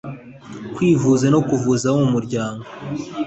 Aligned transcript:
kwivuza 0.73 1.25
no 1.33 1.39
kuvuza 1.47 1.83
abo 1.87 1.97
mu 2.03 2.09
muryango 2.15 2.65